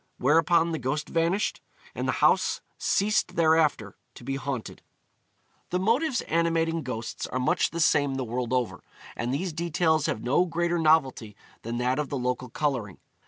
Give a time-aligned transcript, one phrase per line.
[0.17, 1.61] Whereupon the ghost vanished,
[1.93, 4.81] and the house ceased thereafter to be haunted.
[5.69, 8.83] The motives animating ghosts are much the same the world over,
[9.15, 12.97] and these details have no greater novelty than that of the local colouring.